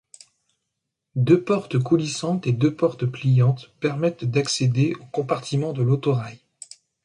[1.15, 6.39] Deux portes coulissantes et deux portes pliantes permettent d'accéder au compartiment de l'autorail.